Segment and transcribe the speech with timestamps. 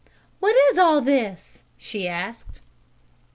[0.39, 2.59] "What is all this?" she asked.